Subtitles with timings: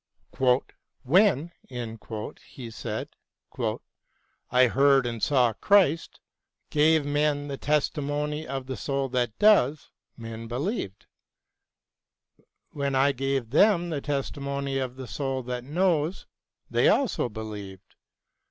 [0.31, 0.71] BROWNING AND
[1.05, 1.49] LESSING
[1.99, 3.09] 237" When," he said,"
[4.49, 6.19] I heard and saw Christ—
[6.71, 11.05] gave men the testimony of the soul that does —> men believed.
[12.71, 16.25] When I gave them the testimony of the soul that knows
[16.67, 17.93] they also believed.